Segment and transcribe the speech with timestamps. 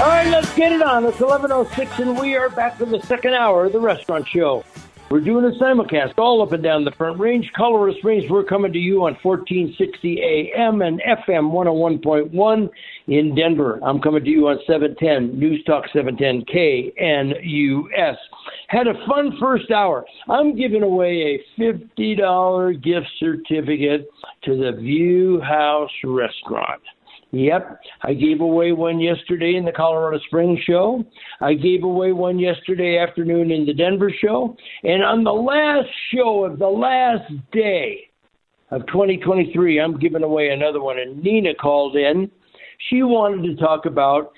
[0.00, 1.04] All right, let's get it on.
[1.06, 4.62] It's 11.06, and we are back for the second hour of the restaurant show.
[5.10, 8.30] We're doing a simulcast all up and down the Front Range, Colorado Springs.
[8.30, 10.22] We're coming to you on 1460
[10.56, 12.70] AM and FM 101.1
[13.08, 13.80] in Denver.
[13.82, 18.16] I'm coming to you on 710 News Talk 710 KNUS.
[18.68, 20.06] Had a fun first hour.
[20.28, 24.08] I'm giving away a $50 gift certificate
[24.44, 26.82] to the View House Restaurant.
[27.34, 31.04] Yep, I gave away one yesterday in the Colorado Springs show.
[31.40, 34.56] I gave away one yesterday afternoon in the Denver show.
[34.84, 38.08] And on the last show of the last day
[38.70, 41.00] of 2023, I'm giving away another one.
[41.00, 42.30] And Nina called in.
[42.88, 44.32] She wanted to talk about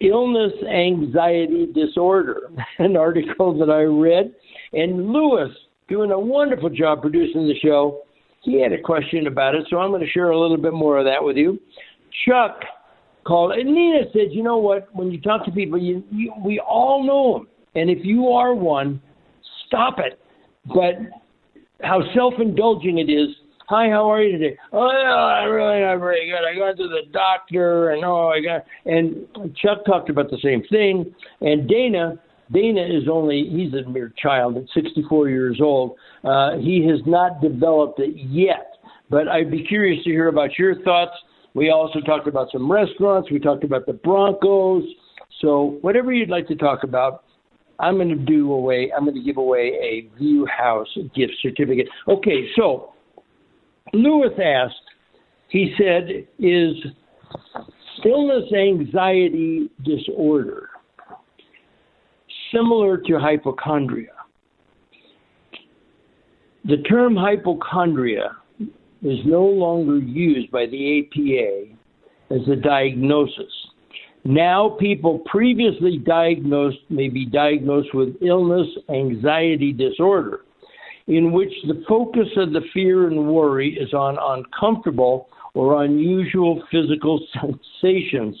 [0.00, 4.34] illness anxiety disorder, an article that I read.
[4.74, 5.50] And Lewis,
[5.88, 8.02] doing a wonderful job producing the show,
[8.42, 9.66] he had a question about it.
[9.70, 11.58] So I'm going to share a little bit more of that with you.
[12.26, 12.60] Chuck
[13.24, 14.88] called, and Nina said, "You know what?
[14.94, 18.54] When you talk to people, you, you we all know them, and if you are
[18.54, 19.00] one,
[19.66, 20.18] stop it."
[20.66, 20.96] But
[21.82, 23.28] how self-indulging it is.
[23.68, 24.56] Hi, how are you today?
[24.72, 26.38] Oh, yeah, I'm really not very good.
[26.38, 28.64] I got to the doctor, and oh, I got.
[28.86, 31.14] And Chuck talked about the same thing.
[31.42, 32.14] And Dana,
[32.50, 35.96] Dana is only, he's a mere child at 64 years old.
[36.24, 38.72] Uh, he has not developed it yet.
[39.10, 41.12] But I'd be curious to hear about your thoughts.
[41.58, 43.32] We also talked about some restaurants.
[43.32, 44.84] We talked about the Broncos.
[45.40, 47.24] So whatever you'd like to talk about,
[47.80, 48.92] I'm going to do away.
[48.96, 50.86] I'm going to give away a View House
[51.16, 51.88] gift certificate.
[52.06, 52.92] Okay, so
[53.92, 54.76] Lewis asked.
[55.48, 56.76] He said, "Is
[58.04, 60.68] illness anxiety disorder
[62.52, 64.12] similar to hypochondria?"
[66.66, 68.36] The term hypochondria
[69.02, 73.52] is no longer used by the APA as a diagnosis.
[74.24, 80.40] Now, people previously diagnosed may be diagnosed with illness anxiety disorder,
[81.06, 87.20] in which the focus of the fear and worry is on uncomfortable or unusual physical
[87.40, 88.36] sensations,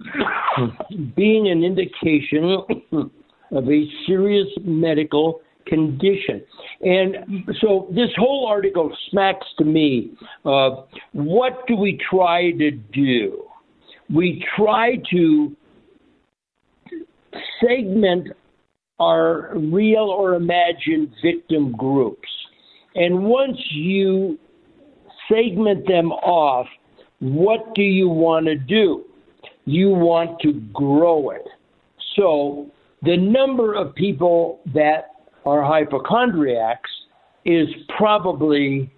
[1.14, 2.58] being an indication
[3.52, 6.42] of a serious medical condition.
[6.82, 7.16] And
[7.60, 10.12] so this whole article smacks to me
[10.44, 13.44] of what do we try to do?
[14.12, 15.56] We try to
[17.60, 18.28] segment
[19.00, 22.28] our real or imagined victim groups.
[22.94, 24.38] And once you
[25.28, 26.66] segment them off,
[27.20, 29.04] what do you want to do?
[29.64, 31.46] You want to grow it.
[32.16, 32.70] So
[33.02, 35.13] the number of people that
[35.44, 36.90] are hypochondriacs
[37.44, 38.90] is probably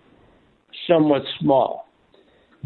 [0.86, 1.86] somewhat small.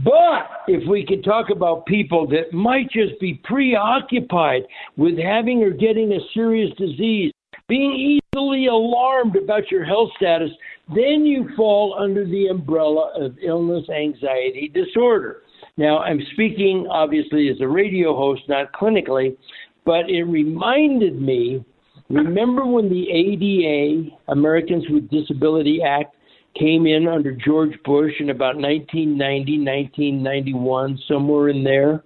[0.04, 4.62] But if we could talk about people that might just be preoccupied
[4.96, 7.32] with having or getting a serious disease,
[7.68, 10.50] being easily alarmed about your health status,
[10.88, 15.42] then you fall under the umbrella of illness anxiety disorder.
[15.76, 19.36] Now, I'm speaking obviously as a radio host, not clinically,
[19.84, 21.64] but it reminded me
[22.10, 26.16] Remember when the ADA, Americans with Disability Act,
[26.58, 32.02] came in under George Bush in about 1990, 1991, somewhere in there?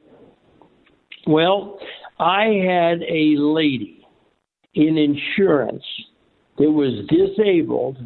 [1.27, 1.79] Well,
[2.19, 4.07] I had a lady
[4.75, 5.85] in insurance
[6.59, 7.97] that was disabled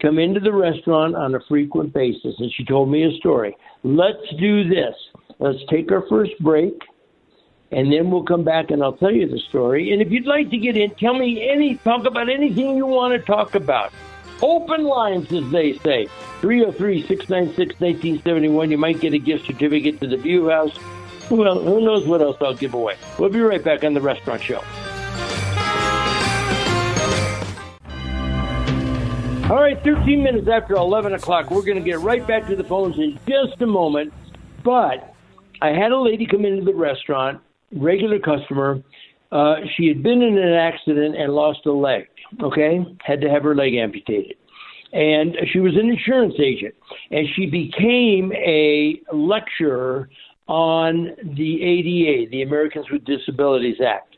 [0.00, 3.54] come into the restaurant on a frequent basis, and she told me a story.
[3.82, 4.94] Let's do this.
[5.40, 6.74] Let's take our first break
[7.72, 9.92] and then we'll come back and I'll tell you the story.
[9.92, 13.12] And if you'd like to get in, tell me any, talk about anything you want
[13.12, 13.92] to talk about.
[14.42, 16.06] Open lines, as they say.
[16.40, 18.70] 303 696 1971.
[18.70, 20.76] You might get a gift certificate to the View House.
[21.30, 22.96] Well, who knows what else I'll give away.
[23.18, 24.64] We'll be right back on the restaurant show.
[29.48, 31.50] All right, 13 minutes after 11 o'clock.
[31.50, 34.12] We're going to get right back to the phones in just a moment.
[34.64, 35.14] But
[35.60, 37.40] I had a lady come into the restaurant
[37.72, 38.82] regular customer.
[39.32, 42.06] Uh, she had been in an accident and lost a leg.
[42.42, 44.36] Okay, had to have her leg amputated,
[44.92, 46.74] and she was an insurance agent,
[47.10, 50.08] and she became a lecturer
[50.46, 54.16] on the ADA, the Americans with Disabilities Act.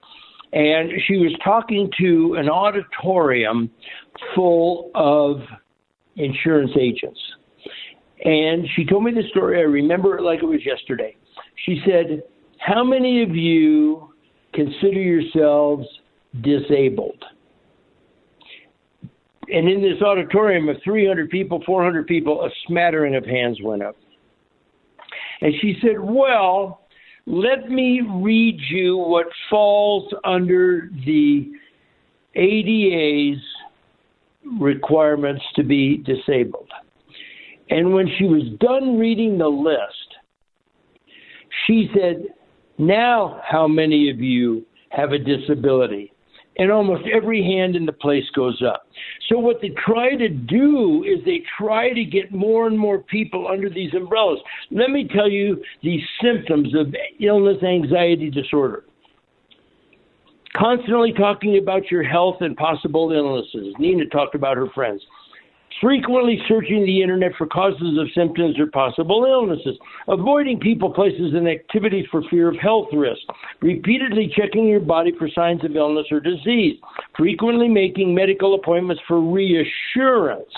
[0.53, 3.71] And she was talking to an auditorium
[4.35, 5.41] full of
[6.17, 7.21] insurance agents.
[8.25, 9.59] And she told me the story.
[9.59, 11.17] I remember it like it was yesterday.
[11.67, 12.23] She said,
[12.65, 14.13] How many of you
[14.55, 15.85] consider yourselves
[16.43, 17.23] disabled?
[19.49, 23.97] And in this auditorium of 300 people, 400 people, a smattering of hands went up.
[25.41, 26.83] And she said, Well,
[27.27, 31.51] let me read you what falls under the
[32.37, 33.43] ADA's
[34.61, 36.71] requirements to be disabled.
[37.71, 39.81] And when she was done reading the list,
[41.67, 42.27] she said,
[42.83, 46.13] Now, how many of you have a disability?
[46.59, 48.89] And almost every hand in the place goes up.
[49.29, 53.47] So, what they try to do is they try to get more and more people
[53.47, 54.41] under these umbrellas.
[54.73, 58.85] Let me tell you the symptoms of illness anxiety disorder
[60.55, 63.75] constantly talking about your health and possible illnesses.
[63.79, 65.03] Nina talked about her friends
[65.81, 69.79] frequently searching the internet for causes of symptoms or possible illnesses,
[70.09, 73.25] avoiding people, places, and activities for fear of health risks,
[73.61, 76.79] repeatedly checking your body for signs of illness or disease,
[77.17, 80.53] frequently making medical appointments for reassurance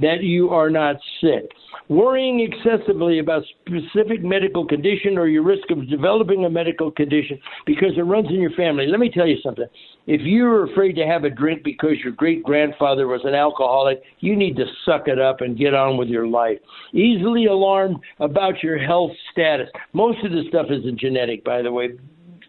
[0.00, 1.50] that you are not sick.
[1.88, 7.92] Worrying excessively about specific medical condition or your risk of developing a medical condition because
[7.96, 8.86] it runs in your family.
[8.86, 9.66] Let me tell you something.
[10.06, 14.36] If you're afraid to have a drink because your great grandfather was an alcoholic, you
[14.36, 16.58] need to suck it up and get on with your life.
[16.92, 19.68] Easily alarmed about your health status.
[19.92, 21.90] Most of this stuff isn't genetic, by the way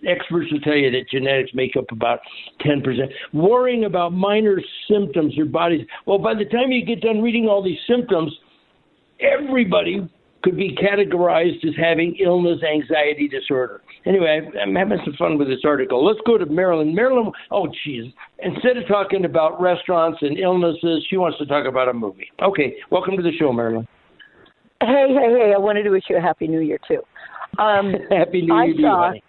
[0.07, 2.19] experts will tell you that genetics make up about
[2.62, 2.83] 10%.
[3.33, 5.86] Worrying about minor symptoms your body's.
[6.06, 8.33] Well, by the time you get done reading all these symptoms,
[9.19, 10.09] everybody
[10.44, 13.81] could be categorized as having illness anxiety disorder.
[14.06, 16.03] Anyway, I'm having some fun with this article.
[16.03, 16.95] Let's go to Marilyn.
[16.95, 18.12] Marilyn, oh, geez.
[18.39, 22.31] Instead of talking about restaurants and illnesses, she wants to talk about a movie.
[22.42, 23.88] Okay, welcome to the show, Marilyn.
[24.81, 25.53] Hey, hey, hey.
[25.56, 27.01] I wanted to wish you a Happy New Year, too.
[27.62, 29.24] Um, Happy New Year to you, honey.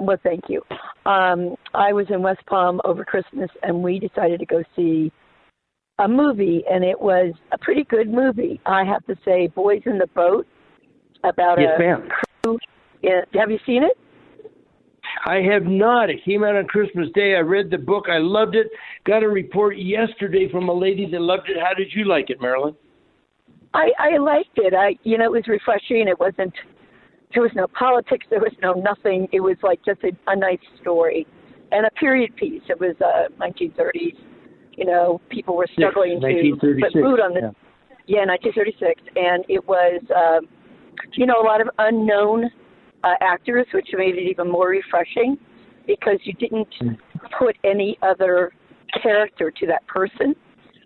[0.00, 0.62] Well, thank you.
[1.06, 5.12] Um, I was in West Palm over Christmas, and we decided to go see
[5.98, 8.60] a movie, and it was a pretty good movie.
[8.66, 10.46] I have to say, Boys in the Boat,
[11.24, 12.08] about yes, a ma'am.
[12.42, 12.58] crew.
[13.02, 13.98] In, have you seen it?
[15.24, 16.10] I have not.
[16.10, 17.34] It came out on Christmas Day.
[17.36, 18.06] I read the book.
[18.08, 18.68] I loved it.
[19.04, 21.56] Got a report yesterday from a lady that loved it.
[21.60, 22.74] How did you like it, Marilyn?
[23.74, 24.74] I I liked it.
[24.74, 26.06] I you know it was refreshing.
[26.08, 26.52] It wasn't
[27.34, 29.28] there was no politics, there was no nothing.
[29.32, 31.26] It was like just a, a nice story
[31.70, 32.62] and a period piece.
[32.68, 34.16] It was uh 1930s.
[34.76, 37.52] You know, people were struggling to put food on the
[38.06, 38.24] yeah.
[38.24, 40.48] yeah 1936, and it was um,
[41.12, 42.50] you know a lot of unknown
[43.04, 45.36] uh, actors, which made it even more refreshing
[45.86, 46.96] because you didn't mm.
[47.38, 48.52] put any other
[49.02, 50.34] character to that person.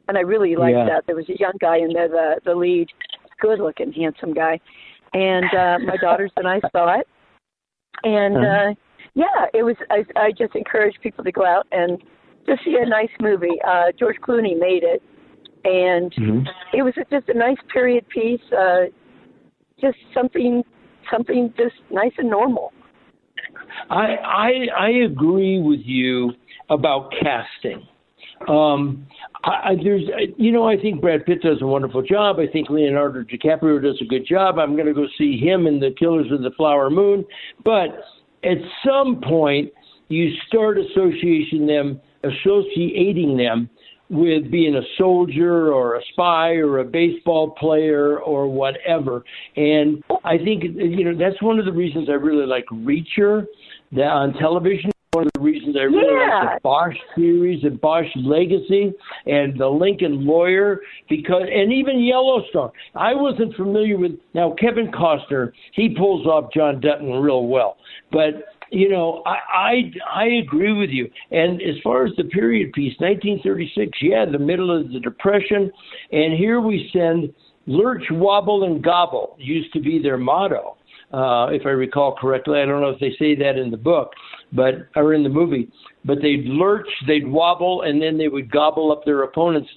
[0.08, 0.87] And I really liked yeah.
[0.87, 1.06] that.
[1.06, 2.88] There was a young guy in there, the the lead,
[3.40, 4.60] good looking, handsome guy,
[5.16, 7.08] and uh, my daughters and I saw it,
[8.04, 8.74] and uh,
[9.14, 9.76] yeah, it was.
[9.90, 12.02] I, I just encourage people to go out and
[12.46, 13.58] just see a nice movie.
[13.66, 15.02] Uh, George Clooney made it,
[15.64, 16.46] and Mhm.
[16.74, 18.42] it was just a nice period piece.
[18.52, 18.86] Uh,
[19.80, 20.62] just something,
[21.10, 22.72] something just nice and normal.
[23.88, 26.35] I I I agree with you
[26.68, 27.87] about casting.
[28.49, 29.07] Um,
[29.45, 30.02] I, I, there's,
[30.37, 32.37] you know, I think Brad Pitt does a wonderful job.
[32.38, 34.59] I think Leonardo DiCaprio does a good job.
[34.59, 37.25] I'm going to go see him in The Killers of the Flower Moon.
[37.64, 37.88] But
[38.45, 39.73] at some point,
[40.09, 43.69] you start associating them, associating them
[44.09, 49.25] with being a soldier or a spy or a baseball player or whatever.
[49.57, 53.47] And I think you know that's one of the reasons I really like Reacher
[53.97, 54.93] on television.
[55.12, 56.42] One of the reasons I really Yeah.
[56.42, 58.92] like the Bosch series and Bosch Legacy
[59.26, 62.70] and the Lincoln Lawyer because and even Yellowstone.
[62.94, 65.52] I wasn't familiar with now Kevin Costner.
[65.72, 67.78] He pulls off John Dutton real well,
[68.12, 71.08] but you know, I, I I agree with you.
[71.30, 75.70] And as far as the period piece, 1936, yeah, the middle of the Depression,
[76.10, 77.32] and here we send
[77.66, 80.76] lurch, wobble, and gobble used to be their motto,
[81.12, 82.60] uh, if I recall correctly.
[82.60, 84.12] I don't know if they say that in the book,
[84.52, 85.68] but or in the movie.
[86.04, 89.68] But they'd lurch, they'd wobble, and then they would gobble up their opponents.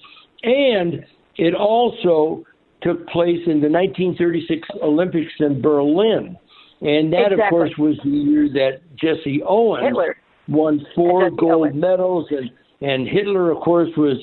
[0.42, 1.04] And
[1.36, 2.44] it also
[2.82, 6.36] took place in the 1936 Olympics in Berlin.
[6.80, 10.16] And that, of course, was the year that Jesse Owens Hitler.
[10.48, 11.74] won four Jesse gold Owens.
[11.74, 12.50] medals, and
[12.82, 14.16] and Hitler, of course, was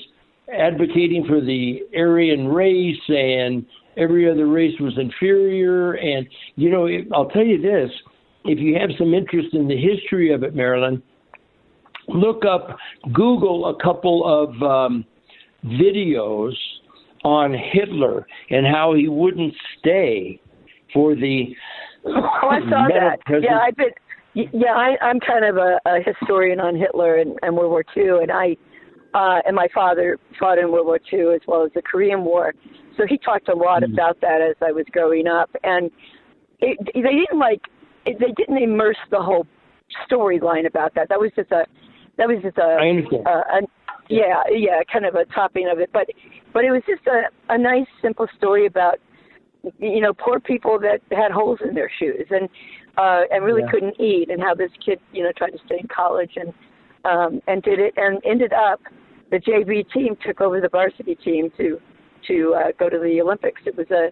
[0.51, 3.65] advocating for the Aryan race and
[3.97, 5.93] every other race was inferior.
[5.93, 7.91] And, you know, I'll tell you this
[8.45, 11.01] if you have some interest in the history of it, Marilyn,
[12.07, 12.77] look up,
[13.13, 15.05] Google a couple of um,
[15.65, 16.53] videos
[17.23, 20.39] on Hitler and how he wouldn't stay
[20.93, 21.55] for the.
[22.05, 23.19] Oh, I saw that.
[23.25, 23.51] President.
[23.51, 23.89] Yeah, I've been.
[24.33, 28.21] Yeah, I, I'm kind of a, a historian on Hitler and, and World War II,
[28.21, 28.55] and I
[29.13, 32.53] uh, and my father fought in World War II as well as the Korean War,
[32.97, 33.93] so he talked a lot mm-hmm.
[33.93, 35.91] about that as I was growing up, and
[36.59, 37.61] it, they didn't like
[38.05, 39.45] it, they didn't immerse the whole
[40.09, 41.09] storyline about that.
[41.09, 41.65] That was just a
[42.17, 43.27] that was just a, I understand.
[43.27, 43.61] a, a
[44.09, 46.07] yeah yeah kind of a topping of it, but
[46.53, 47.23] but it was just a
[47.53, 48.99] a nice simple story about
[49.79, 52.47] you know poor people that had holes in their shoes and
[52.97, 53.71] uh and really yeah.
[53.71, 56.53] couldn't eat and how this kid you know tried to stay in college and
[57.05, 58.79] um and did it and ended up
[59.29, 61.81] the JV team took over the varsity team to
[62.27, 63.61] to uh, go to the Olympics.
[63.65, 64.09] It was a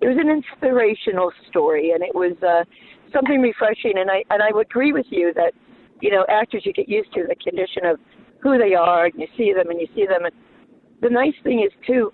[0.00, 2.64] it was an inspirational story, and it was uh,
[3.12, 3.94] something refreshing.
[3.96, 5.52] And I and I would agree with you that
[6.00, 7.98] you know actors you get used to the condition of
[8.40, 10.24] who they are, and you see them and you see them.
[10.24, 10.34] And
[11.02, 12.12] the nice thing is too,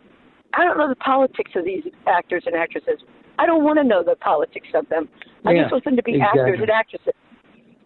[0.55, 3.01] I don't know the politics of these actors and actresses.
[3.39, 5.09] I don't want to know the politics of them.
[5.45, 6.41] I just want them to be exactly.
[6.41, 7.15] actors and actresses.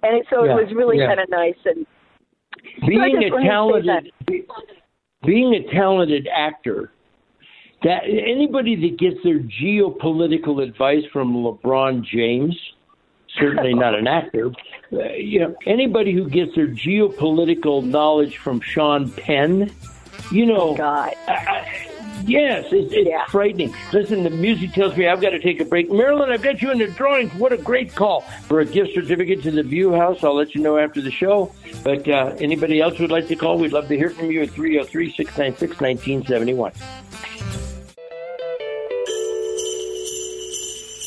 [0.03, 1.07] And it, so yeah, it was really yeah.
[1.07, 1.57] kind of nice.
[1.65, 1.87] And
[2.87, 4.13] being so a talented,
[5.25, 6.93] being a talented actor
[7.87, 12.59] that anybody that gets their geopolitical advice from LeBron James,
[13.39, 14.51] certainly not an actor,
[14.93, 19.73] uh, you know, anybody who gets their geopolitical knowledge from Sean Penn,
[20.33, 21.15] you know, oh, God.
[21.29, 21.89] I, I,
[22.25, 23.25] yes, it, it's yeah.
[23.27, 23.73] frightening.
[23.93, 25.89] Listen, the music tells me I've got to take a break.
[25.89, 27.33] Marilyn, I've got you in the drawings.
[27.35, 30.25] What a great call for a gift certificate to the View House.
[30.25, 31.53] I'll let you know after the show.
[31.85, 34.51] But uh, anybody else would like to call, we'd love to hear from you at
[34.51, 36.73] 303 696 1971.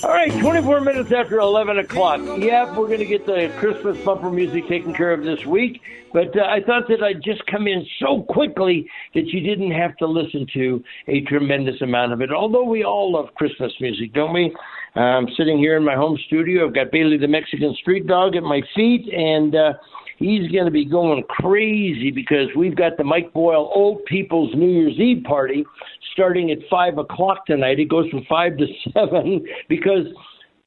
[0.09, 2.19] All right, 24 minutes after 11 o'clock.
[2.19, 5.83] Yep, we're going to get the Christmas bumper music taken care of this week.
[6.11, 9.95] But uh, I thought that I'd just come in so quickly that you didn't have
[9.97, 12.31] to listen to a tremendous amount of it.
[12.31, 14.51] Although we all love Christmas music, don't we?
[14.95, 16.65] I'm sitting here in my home studio.
[16.65, 19.73] I've got Bailey the Mexican Street Dog at my feet, and uh,
[20.19, 24.69] he's going to be going crazy because we've got the Mike Boyle Old People's New
[24.69, 25.65] Year's Eve party
[26.13, 27.79] starting at five o'clock tonight.
[27.79, 30.05] It goes from five to seven because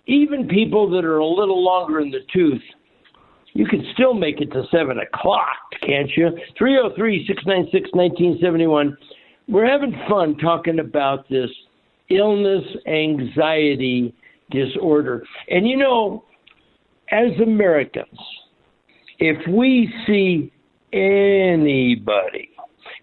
[0.07, 2.63] even people that are a little longer in the tooth,
[3.53, 5.57] you can still make it to seven o'clock,
[5.87, 6.31] can't you?
[6.59, 8.97] 303 696 1971.
[9.49, 11.51] We're having fun talking about this
[12.09, 14.15] illness anxiety
[14.51, 15.25] disorder.
[15.49, 16.25] And you know,
[17.11, 18.19] as Americans,
[19.25, 20.52] if we see
[20.93, 22.50] anybody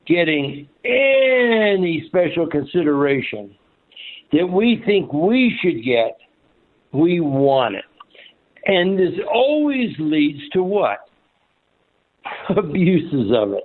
[0.06, 3.56] getting any special consideration
[4.34, 6.18] that we think we should get,
[6.92, 7.86] we want it.
[8.66, 11.00] And this always leads to what?
[12.50, 13.64] Abuses of it.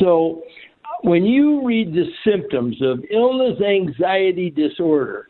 [0.00, 0.44] So
[1.02, 5.26] when you read the symptoms of illness anxiety disorder,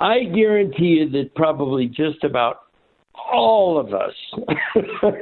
[0.00, 2.69] I guarantee you that probably just about
[3.32, 4.14] all of us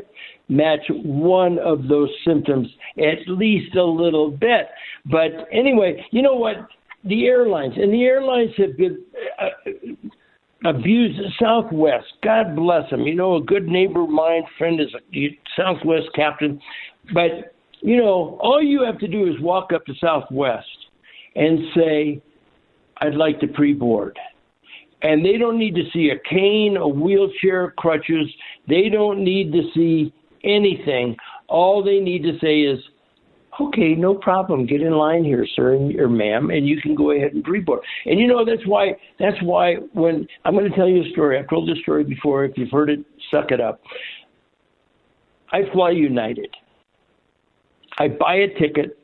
[0.49, 4.69] match one of those symptoms at least a little bit.
[5.07, 6.57] But anyway, you know what?
[7.05, 8.99] The airlines and the airlines have been
[9.41, 11.21] uh, abused.
[11.41, 13.03] Southwest, God bless them.
[13.03, 16.61] You know, a good neighbor mine, friend is a Southwest captain.
[17.15, 20.67] But you know, all you have to do is walk up to Southwest
[21.37, 22.21] and say,
[22.99, 24.19] "I'd like to pre-board."
[25.03, 28.27] And they don't need to see a cane, a wheelchair, crutches.
[28.69, 30.13] They don't need to see
[30.45, 31.17] anything.
[31.49, 32.81] All they need to say is,
[33.61, 34.67] okay, no problem.
[34.67, 37.81] Get in line here, sir or ma'am, and you can go ahead and pre-board.
[38.07, 41.39] And you know that's why that's why when I'm going to tell you a story.
[41.39, 42.45] I've told this story before.
[42.45, 43.01] If you've heard it,
[43.31, 43.81] suck it up.
[45.53, 46.55] I fly United.
[47.99, 48.99] I buy a ticket.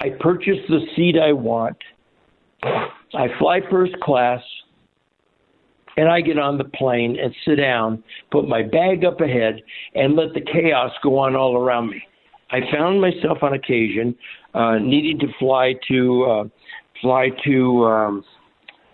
[0.00, 1.76] I purchase the seat I want.
[3.14, 4.40] I fly first class
[5.96, 9.60] and I get on the plane and sit down, put my bag up ahead,
[9.94, 12.02] and let the chaos go on all around me.
[12.50, 14.14] I found myself on occasion
[14.54, 16.44] uh, needing to fly to uh,
[17.00, 17.84] fly to.
[17.84, 18.24] Um,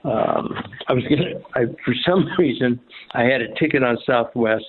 [0.04, 0.54] um,
[0.88, 1.40] I was gonna.
[1.54, 2.80] I, for some reason,
[3.12, 4.64] I had a ticket on Southwest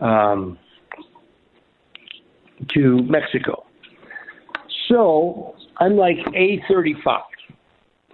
[0.00, 0.58] um,
[2.74, 3.64] to Mexico.
[4.88, 7.20] So I'm like A35.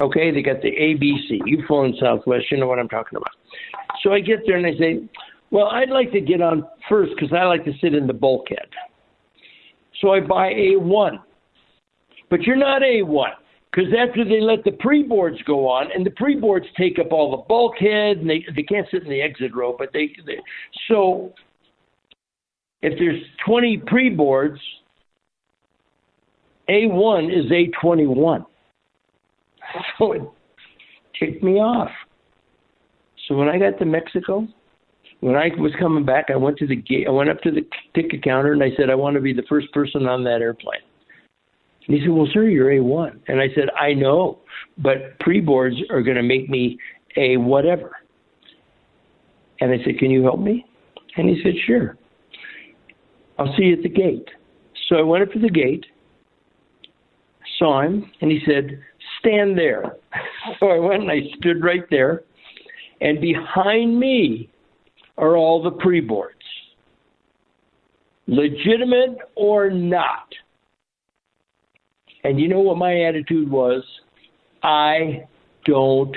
[0.00, 1.40] Okay, they got the ABC.
[1.44, 3.32] You've flown Southwest, you know what I'm talking about.
[4.02, 5.02] So I get there and I say,
[5.50, 8.68] well, I'd like to get on first because I like to sit in the bulkhead.
[10.00, 11.18] So I buy A1.
[12.30, 13.30] But you're not A1
[13.70, 17.12] because after they let the pre boards go on, and the pre boards take up
[17.12, 20.36] all the bulkhead, and they they can't sit in the exit row, but they, they
[20.88, 21.32] so
[22.82, 24.60] if there's 20 pre boards,
[26.68, 28.44] A1 is A21.
[29.98, 30.22] So it
[31.18, 31.90] ticked me off.
[33.26, 34.46] So when I got to Mexico,
[35.20, 37.06] when I was coming back, I went to the gate.
[37.06, 39.42] I went up to the ticket counter and I said, I want to be the
[39.48, 40.80] first person on that airplane.
[41.86, 43.20] And he said, Well, sir, you're A1.
[43.28, 44.38] And I said, I know,
[44.78, 46.78] but pre boards are going to make me
[47.16, 47.96] a whatever.
[49.60, 50.64] And I said, Can you help me?
[51.16, 51.96] And he said, Sure.
[53.38, 54.28] I'll see you at the gate.
[54.88, 55.84] So I went up to the gate,
[57.58, 58.80] saw him, and he said,
[59.20, 59.96] Stand there.
[60.60, 62.22] So I went and I stood right there.
[63.00, 64.50] And behind me
[65.16, 66.34] are all the pre boards,
[68.26, 70.32] legitimate or not.
[72.24, 73.82] And you know what my attitude was?
[74.62, 75.26] I
[75.64, 76.16] don't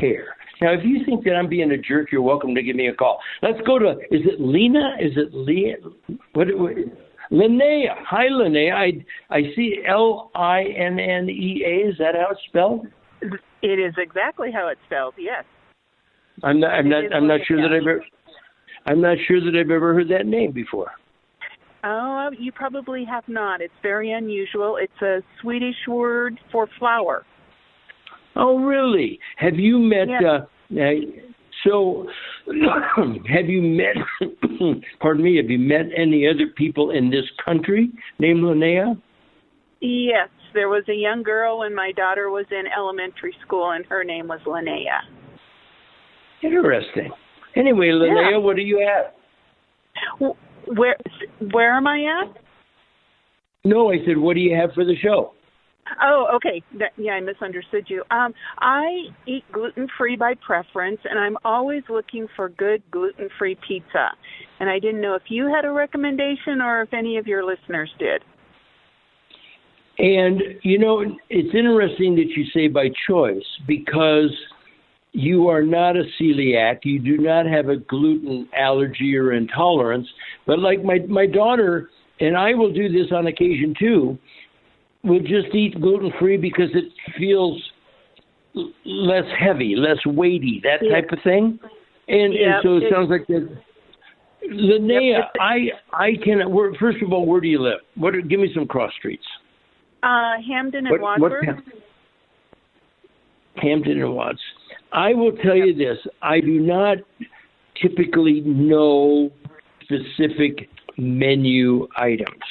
[0.00, 0.36] care.
[0.60, 2.94] Now, if you think that I'm being a jerk, you're welcome to give me a
[2.94, 3.18] call.
[3.42, 4.96] Let's go to, is it Lena?
[5.00, 5.76] Is it Leah?
[6.34, 6.72] What, what
[7.30, 7.94] Linnea.
[8.08, 8.74] Hi, Linnea.
[8.74, 11.88] I, I see L I N N E A.
[11.88, 12.86] Is that how it's spelled?
[13.62, 15.44] It is exactly how it's spelled, yes.
[16.42, 18.04] I'm not, I'm not, I'm not sure that I've ever,
[18.86, 20.92] I'm not sure that I've ever heard that name before.
[21.84, 23.60] Oh, you probably have not.
[23.60, 24.78] It's very unusual.
[24.80, 27.24] It's a Swedish word for flower.
[28.36, 29.18] Oh, really?
[29.36, 30.08] Have you met?
[30.08, 30.38] Yeah.
[30.72, 31.29] Uh,
[31.64, 32.06] so,
[32.46, 33.96] have you met?
[35.00, 35.36] pardon me.
[35.36, 39.00] Have you met any other people in this country named Linnea?
[39.80, 44.04] Yes, there was a young girl when my daughter was in elementary school, and her
[44.04, 45.00] name was Linnea.
[46.42, 47.10] Interesting.
[47.56, 48.36] Anyway, Linnea, Yeah.
[48.38, 50.34] what do you have?
[50.66, 50.96] Where
[51.52, 52.36] where am I at?
[53.64, 55.34] No, I said, what do you have for the show?
[56.02, 56.62] Oh, okay.
[56.78, 58.04] That, yeah, I misunderstood you.
[58.10, 63.58] Um, I eat gluten free by preference, and I'm always looking for good gluten free
[63.66, 64.10] pizza.
[64.60, 67.90] And I didn't know if you had a recommendation or if any of your listeners
[67.98, 68.22] did.
[69.98, 74.30] And, you know, it's interesting that you say by choice because
[75.12, 76.80] you are not a celiac.
[76.84, 80.06] You do not have a gluten allergy or intolerance.
[80.46, 84.18] But like my, my daughter, and I will do this on occasion too,
[85.02, 86.84] will just eat gluten free because it
[87.18, 87.60] feels
[88.84, 90.92] less heavy, less weighty, that Yeah.
[91.00, 91.58] type of thing.
[92.08, 93.48] And, Yeah, and so it, it- sounds like that.
[94.42, 96.50] Linnea, Yep, I I can.
[96.50, 97.80] Where, first of all, where do you live?
[97.94, 98.14] What?
[98.16, 99.24] are- Give me some cross streets.
[100.02, 101.58] Uh, Hampden and What- what Wadsworth.
[103.56, 104.40] Hampden and Watts.
[104.92, 106.98] I will tell you this: I do not
[107.80, 109.30] typically know
[109.82, 112.42] specific menu items.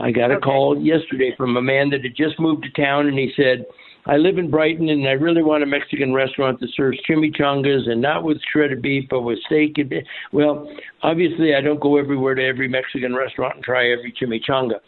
[0.00, 0.42] I got a Okay.
[0.42, 3.66] call yesterday from a man that had just moved to town, and he said,
[4.06, 8.00] "I live in Brighton, and I really want a Mexican restaurant that serves chimichangas and
[8.00, 10.70] not with shredded beef, but with steak." And be-" well,
[11.02, 14.80] obviously, I don't go everywhere to every Mexican restaurant and try every chimichanga.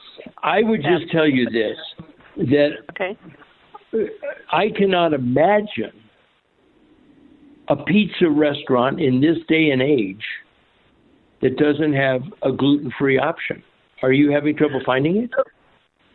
[0.42, 1.78] I would just tell you this:
[2.36, 3.16] that Okay.
[4.50, 5.92] I cannot imagine
[7.68, 10.24] a pizza restaurant in this day and age
[11.42, 13.62] that doesn't have a gluten free option.
[14.02, 15.30] Are you having trouble finding it?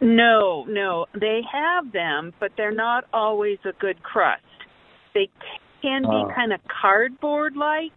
[0.02, 4.44] No, no, they have them, but they're not always a good crust.
[5.14, 5.30] They
[5.82, 6.32] can be Oh.
[6.36, 7.94] kind of cardboard like.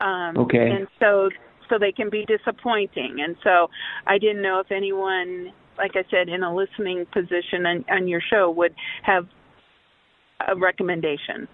[0.00, 0.70] Um Okay.
[0.70, 1.30] and so
[1.68, 3.20] so they can be disappointing.
[3.20, 3.70] And so
[4.06, 8.20] I didn't know if anyone like I said in a listening position on, on your
[8.20, 9.26] show would have
[10.46, 11.48] a recommendation.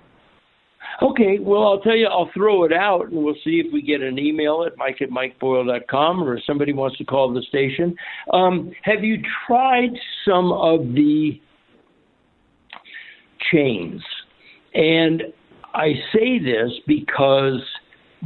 [1.03, 4.01] Okay, well, I'll tell you, I'll throw it out and we'll see if we get
[4.01, 7.95] an email at mike at mikeboyle.com or if somebody wants to call the station.
[8.33, 9.91] Um, have you tried
[10.25, 11.41] some of the
[13.53, 14.03] chains?
[14.75, 15.23] And
[15.75, 17.61] I say this because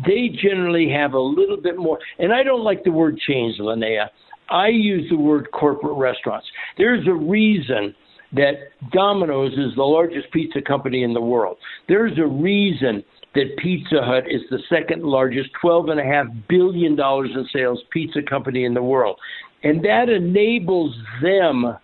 [0.07, 4.07] they generally have a little bit more, and I don't like the word chains, Linnea.
[4.49, 6.47] I use the word corporate restaurants.
[6.79, 7.95] There's a reason
[8.33, 8.55] that
[8.93, 11.57] Domino's is the largest pizza company in the world.
[11.89, 13.03] There's a reason
[13.35, 18.83] that Pizza Hut is the second largest, $12.5 billion in sales pizza company in the
[18.83, 19.17] world.
[19.63, 21.77] And that enables them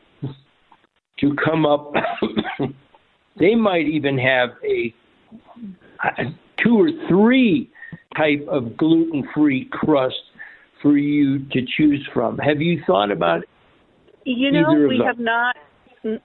[1.20, 1.92] to come up,
[3.38, 4.94] they might even have a,
[6.04, 6.24] a
[6.62, 7.70] two or three
[8.16, 10.16] type of gluten free crust
[10.82, 12.38] for you to choose from.
[12.38, 13.44] Have you thought about
[14.24, 15.56] You know, we have not.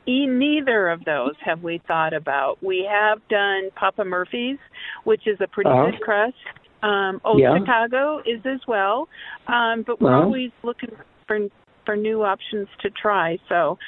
[0.08, 2.62] Neither of those have we thought about.
[2.64, 4.58] We have done Papa Murphy's,
[5.04, 5.92] which is a pretty Uh-huh.
[5.92, 6.36] good crust.
[6.84, 7.58] Um, Old Yeah.
[7.58, 9.08] Chicago is as well,
[9.48, 10.24] um, but we're Uh-huh.
[10.24, 10.96] always looking
[11.28, 11.40] for
[11.86, 13.40] for new options to try.
[13.50, 13.80] So,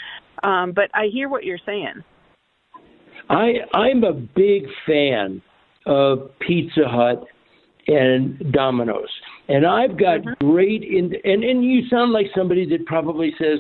[0.42, 2.04] um, but I hear what you're saying.
[3.30, 5.42] I I'm a big fan
[5.86, 7.24] of Pizza Hut
[7.88, 9.10] and Domino's,
[9.48, 10.52] and I've got mm-hmm.
[10.52, 13.60] great in and and you sound like somebody that probably says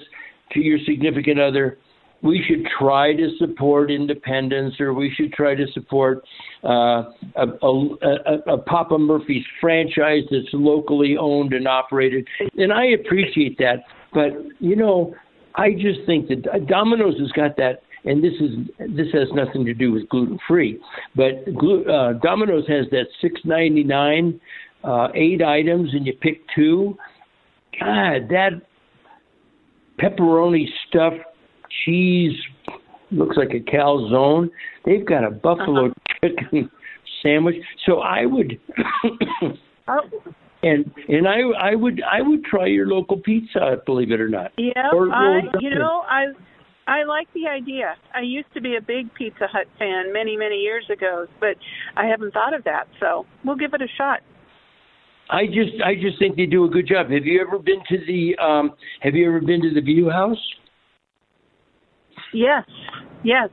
[0.51, 1.77] to your significant other,
[2.23, 6.23] we should try to support independence or we should try to support
[6.63, 7.03] uh,
[7.35, 12.25] a, a, a, Papa Murphy's franchise that's locally owned and operated.
[12.57, 13.83] And I appreciate that.
[14.13, 15.13] But, you know,
[15.55, 17.81] I just think that Domino's has got that.
[18.05, 18.51] And this is
[18.95, 20.77] this has nothing to do with gluten free,
[21.15, 21.47] but
[21.89, 24.41] uh, Domino's has that six ninety nine,
[24.83, 26.97] uh, eight items, and you pick two.
[27.79, 28.61] God, that
[30.01, 31.23] pepperoni stuffed
[31.85, 32.37] cheese
[33.11, 34.49] looks like a calzone.
[34.85, 36.29] They've got a buffalo uh-huh.
[36.29, 36.69] chicken
[37.21, 37.55] sandwich.
[37.85, 38.59] So I would
[39.87, 40.01] oh.
[40.63, 44.51] and and I I would I would try your local pizza, believe it or not.
[44.57, 46.25] Yeah, or, I you know, I
[46.87, 47.95] I like the idea.
[48.13, 51.55] I used to be a big Pizza Hut fan many, many years ago, but
[51.95, 52.87] I haven't thought of that.
[52.99, 54.19] So we'll give it a shot.
[55.29, 57.09] I just I just think they do a good job.
[57.09, 60.37] Have you ever been to the um have you ever been to the View House?
[62.33, 62.63] Yes,
[63.23, 63.49] yes,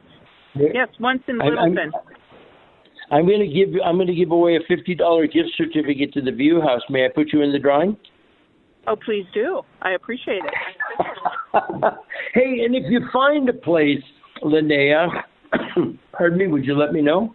[0.55, 0.89] yes.
[0.99, 1.79] Once in Littleton.
[1.79, 6.13] I'm, I'm going to give I'm going to give away a fifty dollar gift certificate
[6.15, 6.83] to the View House.
[6.89, 7.97] May I put you in the drawing?
[8.87, 9.63] Oh, please do.
[9.83, 10.55] I appreciate it.
[12.35, 14.03] hey, and if you find a place,
[14.43, 15.07] Linnea,
[16.13, 17.35] pardon me, would you let me know?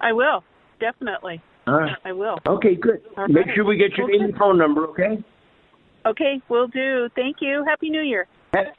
[0.00, 0.44] I will
[0.80, 1.42] definitely.
[1.66, 1.92] Right.
[2.04, 2.38] I will.
[2.46, 3.02] Okay, good.
[3.16, 3.54] All Make right.
[3.54, 5.22] sure we get your name and phone number, okay?
[6.06, 7.08] Okay, we'll do.
[7.14, 7.64] Thank you.
[7.66, 8.26] Happy New Year.
[8.54, 8.70] Happy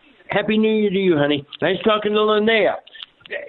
[0.57, 1.45] New Year to you, honey.
[1.61, 2.75] Nice talking to Linnea.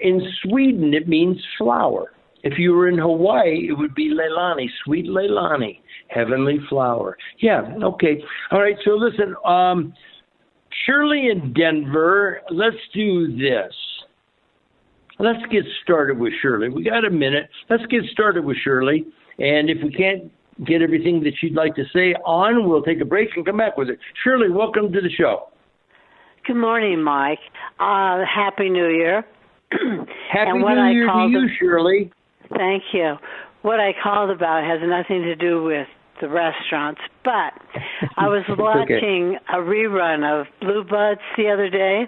[0.01, 2.11] In Sweden, it means flower.
[2.43, 7.17] If you were in Hawaii, it would be Leilani, sweet Leilani, heavenly flower.
[7.39, 8.23] Yeah, okay.
[8.51, 9.93] All right, so listen, um,
[10.85, 13.73] Shirley in Denver, let's do this.
[15.19, 16.69] Let's get started with Shirley.
[16.69, 17.47] We got a minute.
[17.69, 19.05] Let's get started with Shirley.
[19.37, 20.31] And if we can't
[20.65, 23.77] get everything that she'd like to say on, we'll take a break and come back
[23.77, 23.99] with it.
[24.23, 25.50] Shirley, welcome to the show.
[26.47, 27.39] Good morning, Mike.
[27.79, 29.23] Uh, Happy New Year.
[30.31, 32.11] Happy New I Year to you, Shirley.
[32.49, 33.17] Thank you.
[33.61, 35.87] What I called about has nothing to do with
[36.19, 37.53] the restaurants, but
[38.17, 39.45] I was watching okay.
[39.49, 42.05] a rerun of Blue Bloods the other day,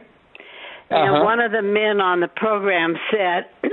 [0.90, 1.24] and uh-huh.
[1.24, 3.46] one of the men on the program said,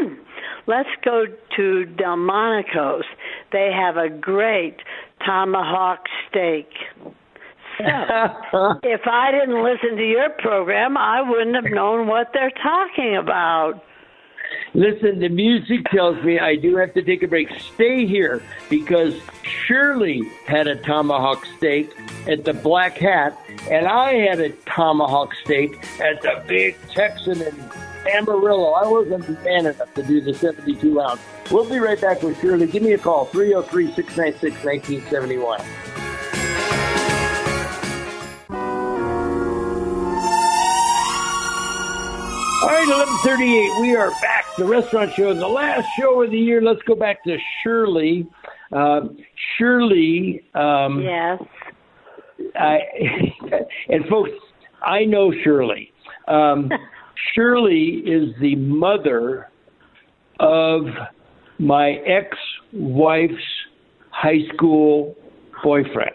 [0.66, 1.24] "Let's go
[1.56, 3.04] to Delmonico's.
[3.50, 4.76] They have a great
[5.24, 6.68] tomahawk steak."
[8.82, 13.82] If I didn't listen to your program, I wouldn't have known what they're talking about.
[14.74, 17.48] Listen, the music tells me I do have to take a break.
[17.74, 21.90] Stay here because Shirley had a tomahawk steak
[22.28, 23.36] at the Black Hat,
[23.70, 27.70] and I had a tomahawk steak at the Big Texan in
[28.12, 28.72] Amarillo.
[28.72, 31.20] I wasn't man enough to do the 72 ounce.
[31.50, 32.66] We'll be right back with Shirley.
[32.68, 35.60] Give me a call, 303 696 1971.
[42.62, 44.44] All right, 1138, we are back.
[44.58, 46.60] The restaurant show, the last show of the year.
[46.60, 48.26] Let's go back to Shirley.
[48.70, 49.00] Uh,
[49.56, 50.42] Shirley.
[50.54, 51.42] Um, yes.
[52.56, 52.80] I,
[53.88, 54.28] and folks,
[54.82, 55.90] I know Shirley.
[56.28, 56.70] Um,
[57.34, 59.48] Shirley is the mother
[60.38, 60.82] of
[61.58, 63.32] my ex-wife's
[64.10, 65.16] high school
[65.64, 66.10] boyfriend.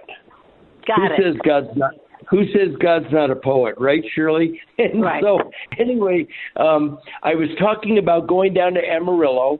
[0.85, 1.11] Got Who it.
[1.23, 1.93] says God's not
[2.29, 4.59] who says God's not a poet, right, Shirley?
[4.77, 5.23] And right.
[5.23, 5.39] so,
[5.79, 9.59] anyway, um, I was talking about going down to Amarillo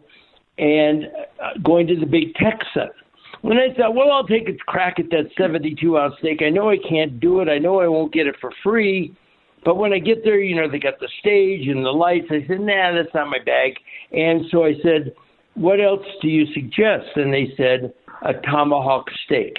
[0.58, 1.06] and
[1.42, 2.90] uh, going to the Big Texan.
[3.42, 6.42] When I thought, well, I'll take a crack at that 72 ounce steak.
[6.42, 7.50] I know I can't do it.
[7.50, 9.16] I know I won't get it for free.
[9.64, 12.28] But when I get there, you know, they got the stage and the lights.
[12.30, 13.74] I said, nah, that's not my bag.
[14.12, 15.14] And so I said,
[15.56, 17.08] what else do you suggest?
[17.16, 19.58] And they said, a tomahawk steak.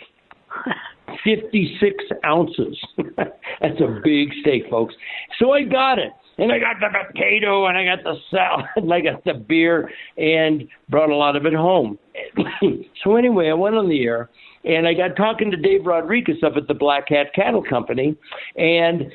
[1.25, 2.79] 56 ounces.
[3.17, 4.95] That's a big steak, folks.
[5.39, 6.13] So I got it.
[6.39, 9.91] And I got the potato and I got the salad and I got the beer
[10.19, 11.99] and brought a lot of it home.
[13.05, 14.31] so anyway, I went on the air
[14.67, 18.17] and I got talking to Dave Rodriguez up at the Black Hat Cattle Company,
[18.57, 19.11] and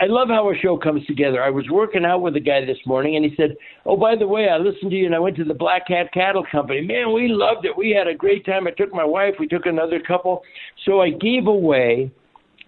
[0.00, 1.42] I love how a show comes together.
[1.42, 4.28] I was working out with a guy this morning, and he said, "Oh, by the
[4.28, 6.82] way, I listened to you, and I went to the Black Hat Cattle Company.
[6.82, 7.76] Man, we loved it.
[7.76, 8.66] We had a great time.
[8.66, 9.34] I took my wife.
[9.40, 10.42] We took another couple.
[10.84, 12.10] So I gave away."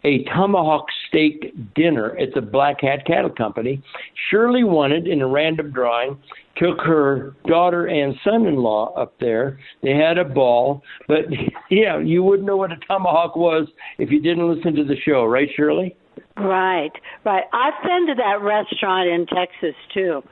[0.04, 3.82] a tomahawk steak dinner at the Black Hat Cattle Company.
[4.30, 6.16] Shirley won it in a random drawing
[6.58, 9.58] took her daughter and son-in-law up there.
[9.82, 11.20] They had a ball, but
[11.70, 13.68] yeah, you wouldn't know what a tomahawk was
[13.98, 15.96] if you didn't listen to the show, right, Shirley?
[16.36, 16.92] Right,
[17.24, 17.44] right.
[17.52, 20.22] I've been to that restaurant in Texas too.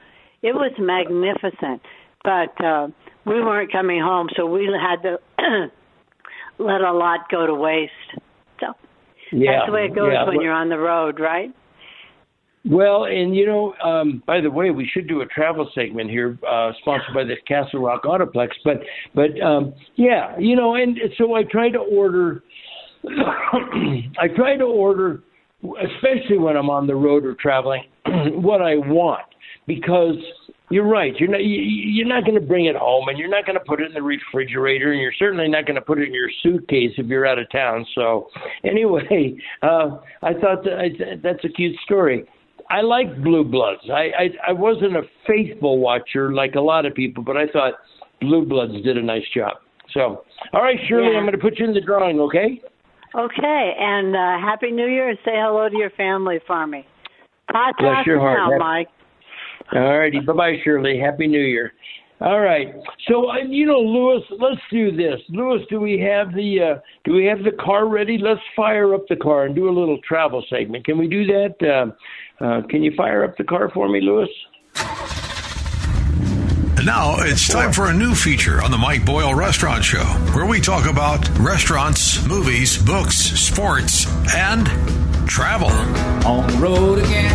[0.42, 1.82] It was magnificent,
[2.22, 2.88] but uh,
[3.24, 5.18] we weren't coming home, so we had to
[6.58, 7.92] let a lot go to waste.
[8.60, 8.66] So
[9.32, 10.26] yeah, that's the way it goes yeah.
[10.26, 11.50] when you're on the road, right?
[12.68, 16.36] Well, and you know, um, by the way, we should do a travel segment here,
[16.48, 18.48] uh, sponsored by the Castle Rock Autoplex.
[18.64, 18.78] But,
[19.14, 22.42] but um, yeah, you know, and so I try to order.
[23.08, 25.22] I try to order,
[25.62, 29.26] especially when I'm on the road or traveling, what I want
[29.68, 30.16] because
[30.70, 31.14] you're right.
[31.18, 33.80] You're not you're not going to bring it home, and you're not going to put
[33.80, 36.92] it in the refrigerator, and you're certainly not going to put it in your suitcase
[36.96, 37.86] if you're out of town.
[37.94, 38.28] So,
[38.64, 42.26] anyway, uh, I thought that I, that's a cute story.
[42.70, 43.82] I like Blue Bloods.
[43.92, 47.74] I, I I wasn't a faithful watcher like a lot of people, but I thought
[48.20, 49.58] Blue Bloods did a nice job.
[49.92, 51.18] So, all right, Shirley, Yeah.
[51.18, 52.60] I'm going to put you in the drawing, okay?
[53.14, 56.84] Okay, and uh, happy New Year, and say hello to your family for me.
[57.50, 58.38] Hot Bless your heart.
[58.50, 58.88] now, Mike.
[59.72, 60.20] All righty.
[60.20, 60.98] Bye bye, Shirley.
[60.98, 61.72] Happy New Year.
[62.20, 62.74] All right.
[63.08, 65.20] So uh, you know, Lewis, let's do this.
[65.28, 68.18] Lewis, do we have the uh, do we have the car ready?
[68.18, 70.84] Let's fire up the car and do a little travel segment.
[70.84, 71.54] Can we do that?
[71.60, 71.92] Uh,
[72.40, 74.28] uh, can you fire up the car for me, Lewis?
[76.84, 80.60] Now it's time for a new feature on the Mike Boyle Restaurant Show, where we
[80.60, 84.66] talk about restaurants, movies, books, sports, and
[85.28, 85.70] travel.
[86.24, 87.34] on the road again.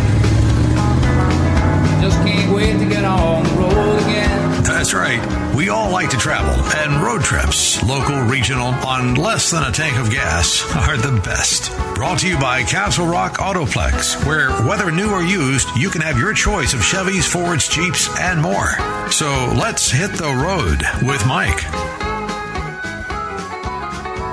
[2.00, 4.41] Just can't wait to get on the road again.
[4.64, 5.54] That's right.
[5.54, 9.98] We all like to travel, and road trips, local, regional, on less than a tank
[9.98, 11.70] of gas, are the best.
[11.94, 16.18] Brought to you by Castle Rock Autoplex, where whether new or used, you can have
[16.18, 18.70] your choice of Chevys, Fords, Jeeps, and more.
[19.10, 21.64] So let's hit the road with Mike.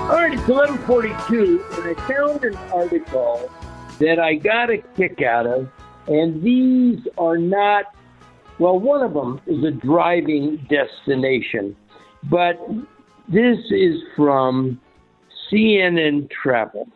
[0.09, 3.51] All right, it's 1142, and I found an article
[3.99, 5.69] that I got a kick out of,
[6.07, 7.93] and these are not,
[8.59, 11.75] well, one of them is a driving destination,
[12.29, 12.55] but
[13.31, 14.79] this is from
[15.51, 16.87] CNN Travel.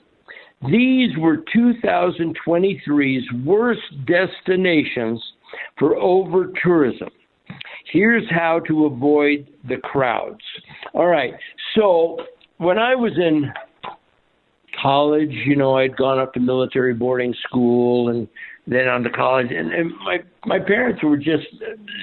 [0.70, 5.22] These were 2023's worst destinations
[5.78, 7.10] for over tourism.
[7.92, 10.42] Here's how to avoid the crowds.
[10.94, 11.34] All right,
[11.76, 12.18] so
[12.58, 13.52] when I was in
[14.82, 18.28] college, you know, I'd gone up to military boarding school and
[18.68, 21.48] then on to college, and, and my my parents were just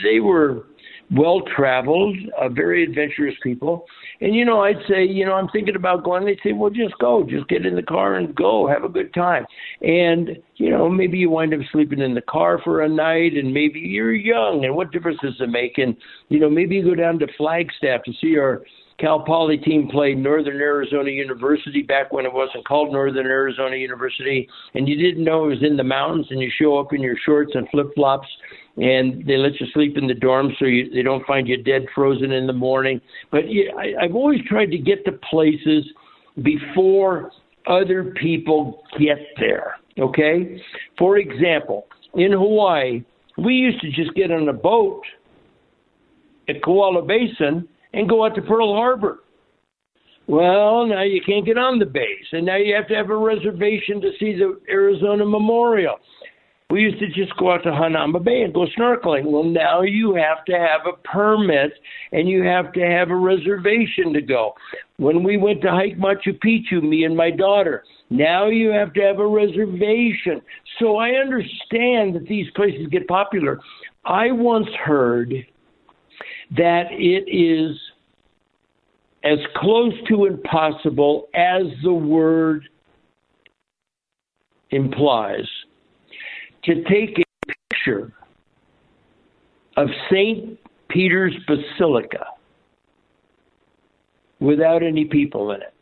[0.02, 0.64] they were
[1.12, 3.84] well traveled, uh, very adventurous people.
[4.20, 6.24] And you know, I'd say, you know, I'm thinking about going.
[6.24, 9.12] They'd say, well, just go, just get in the car and go, have a good
[9.14, 9.46] time.
[9.80, 13.52] And you know, maybe you wind up sleeping in the car for a night, and
[13.52, 15.78] maybe you're young, and what difference does it make?
[15.78, 15.96] And
[16.28, 18.62] you know, maybe you go down to Flagstaff to see our
[19.00, 24.46] Cal Poly team played Northern Arizona University back when it wasn't called Northern Arizona University,
[24.74, 27.16] and you didn't know it was in the mountains, and you show up in your
[27.24, 28.28] shorts and flip flops,
[28.76, 31.86] and they let you sleep in the dorm so you, they don't find you dead
[31.94, 33.00] frozen in the morning.
[33.30, 35.84] But yeah, I, I've always tried to get to places
[36.42, 37.30] before
[37.66, 39.76] other people get there.
[39.98, 40.62] Okay,
[40.98, 43.02] for example, in Hawaii,
[43.38, 45.02] we used to just get on a boat
[46.48, 49.20] at Kewalo Basin and go out to Pearl Harbor.
[50.26, 53.16] Well, now you can't get on the base, and now you have to have a
[53.16, 55.96] reservation to see the Arizona Memorial.
[56.70, 59.24] We used to just go out to Hanauma Bay and go snorkeling.
[59.24, 61.72] Well, now you have to have a permit
[62.12, 64.52] and you have to have a reservation to go.
[64.96, 69.00] When we went to hike Machu Picchu, me and my daughter, now you have to
[69.00, 70.40] have a reservation.
[70.78, 73.58] So I understand that these places get popular.
[74.04, 75.34] I once heard
[76.56, 77.76] that it is
[79.22, 82.68] as close to impossible as the word
[84.70, 85.46] implies
[86.64, 88.12] to take a picture
[89.76, 90.58] of St.
[90.88, 92.26] Peter's Basilica
[94.40, 95.74] without any people in it.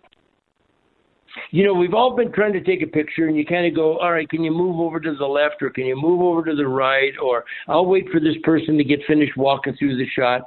[1.51, 3.99] You know, we've all been trying to take a picture, and you kind of go,
[3.99, 6.55] All right, can you move over to the left, or can you move over to
[6.55, 10.43] the right, or I'll wait for this person to get finished walking through the shot.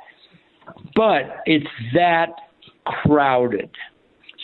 [0.96, 2.30] But it's that
[2.86, 3.70] crowded.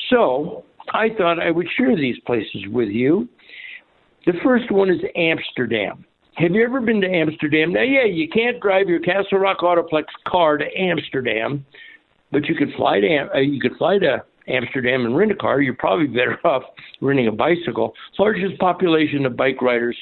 [0.09, 3.27] So I thought I would share these places with you.
[4.25, 6.05] The first one is Amsterdam.
[6.35, 7.73] Have you ever been to Amsterdam?
[7.73, 11.65] Now, yeah, you can't drive your Castle Rock Autoplex car to Amsterdam,
[12.31, 15.61] but you could fly to uh, you could fly to Amsterdam and rent a car.
[15.61, 16.63] You're probably better off
[17.01, 17.93] renting a bicycle.
[18.19, 19.97] Largest population of bike riders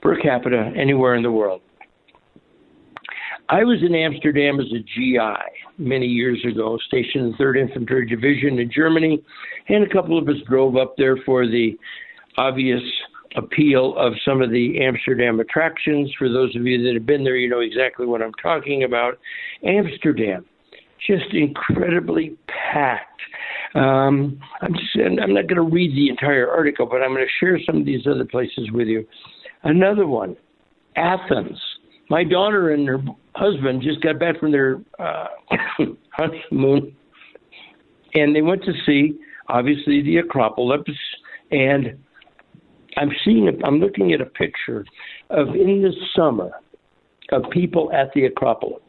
[0.00, 1.62] per capita anywhere in the world.
[3.48, 8.06] I was in Amsterdam as a GI many years ago, stationed in the 3rd Infantry
[8.06, 9.22] Division in Germany,
[9.68, 11.76] and a couple of us drove up there for the
[12.38, 12.82] obvious
[13.36, 16.10] appeal of some of the Amsterdam attractions.
[16.18, 19.18] For those of you that have been there, you know exactly what I'm talking about.
[19.64, 20.46] Amsterdam,
[21.06, 23.20] just incredibly packed.
[23.74, 27.44] Um, I'm just, I'm not going to read the entire article, but I'm going to
[27.44, 29.06] share some of these other places with you.
[29.64, 30.36] Another one,
[30.96, 31.60] Athens.
[32.10, 33.02] My daughter and her
[33.34, 35.26] husband just got back from their uh,
[36.10, 36.94] honeymoon,
[38.14, 40.80] and they went to see obviously the Acropolis
[41.50, 41.98] and
[42.96, 44.84] I'm seeing, I'm looking at a picture
[45.30, 46.50] of in the summer
[47.32, 48.82] of people at the Acropolis,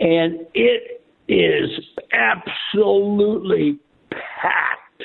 [0.00, 1.70] and it is
[2.12, 3.78] absolutely
[4.10, 5.02] packed.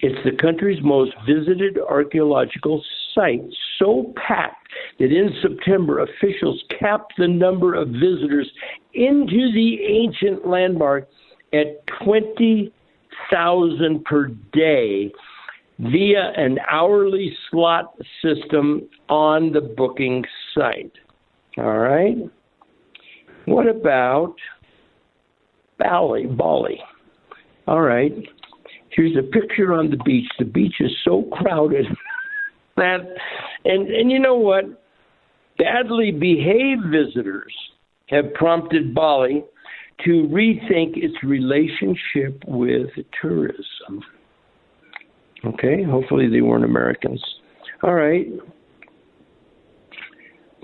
[0.00, 2.82] It's the country's most visited archaeological
[3.14, 3.44] site,
[3.78, 4.66] so packed
[4.98, 8.50] that in September officials capped the number of visitors
[8.94, 11.06] into the ancient landmark
[11.52, 15.12] at 20,000 per day
[15.78, 20.92] via an hourly slot system on the booking site.
[21.58, 22.16] All right.
[23.46, 24.34] What about
[25.78, 26.26] Bali?
[26.26, 26.78] Bali.
[27.66, 28.12] All right.
[28.90, 30.28] Here's a picture on the beach.
[30.38, 31.86] The beach is so crowded
[32.76, 33.00] that,
[33.64, 34.64] and and you know what?
[35.58, 37.52] Badly behaved visitors
[38.08, 39.44] have prompted Bali
[40.04, 42.88] to rethink its relationship with
[43.20, 44.02] tourism.
[45.44, 47.22] Okay, hopefully they weren't Americans.
[47.82, 48.26] All right.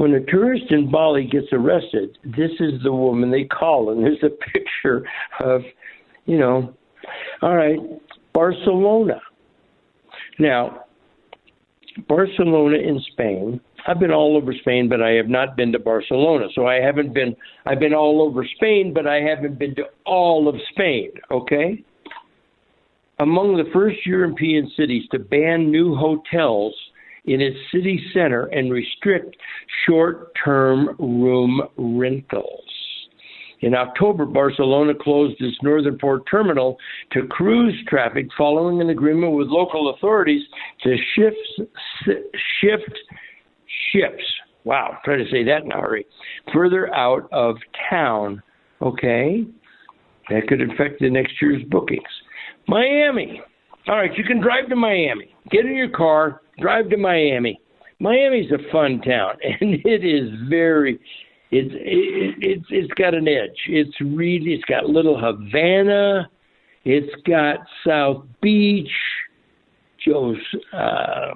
[0.02, 4.18] When a tourist in Bali gets arrested, this is the woman they call, and there's
[4.24, 5.60] a picture of,
[6.26, 6.74] you know,
[7.40, 7.78] all right,
[8.32, 9.20] Barcelona.
[10.40, 10.86] Now,
[12.08, 13.60] Barcelona in Spain.
[13.86, 16.46] I've been all over Spain, but I have not been to Barcelona.
[16.52, 17.36] So I haven't been,
[17.66, 21.80] I've been all over Spain, but I haven't been to all of Spain, okay?
[23.22, 26.74] among the first European cities to ban new hotels
[27.24, 29.36] in its city center and restrict
[29.86, 32.64] short term room rentals.
[33.60, 36.76] In October, Barcelona closed its northern port terminal
[37.12, 40.42] to cruise traffic following an agreement with local authorities
[40.82, 41.70] to shift,
[42.60, 42.98] shift
[43.92, 44.24] ships.
[44.64, 46.06] Wow, try to say that in a hurry.
[46.52, 47.56] Further out of
[47.88, 48.42] town.
[48.80, 49.46] Okay,
[50.28, 52.02] that could affect the next year's bookings.
[52.66, 53.42] Miami.
[53.88, 55.34] All right, you can drive to Miami.
[55.50, 57.60] Get in your car, drive to Miami.
[57.98, 61.00] Miami's a fun town, and it is very.
[61.50, 63.58] It's it, it's it's got an edge.
[63.68, 66.30] It's really it's got Little Havana.
[66.84, 68.90] It's got South Beach.
[70.04, 70.38] Joe's.
[70.72, 71.34] Uh,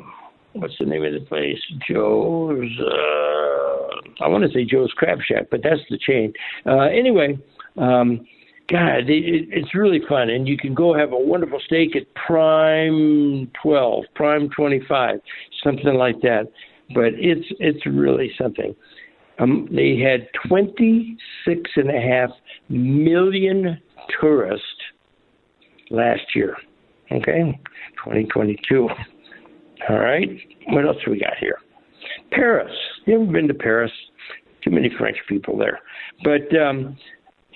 [0.54, 1.61] what's the name of the place?
[1.88, 2.80] Joe's.
[2.80, 6.32] Uh, I want to say Joe's Crab Shack, but that's the chain.
[6.64, 7.38] Uh, anyway.
[7.76, 8.26] Um,
[8.68, 13.48] God, it, it's really fun, and you can go have a wonderful steak at Prime
[13.62, 15.20] Twelve, Prime Twenty Five,
[15.62, 16.50] something like that.
[16.92, 18.74] But it's it's really something.
[19.38, 22.31] Um, they had twenty six and a half
[22.68, 23.81] million
[24.20, 24.64] tourists
[25.90, 26.57] last year.
[27.12, 27.61] Okay,
[28.02, 28.88] twenty twenty two.
[29.88, 30.29] All right,
[30.70, 31.59] what else we got here?
[32.33, 32.72] Paris.
[33.05, 33.92] You haven't been to Paris?
[34.64, 35.79] Too many French people there,
[36.24, 36.52] but.
[36.61, 36.96] um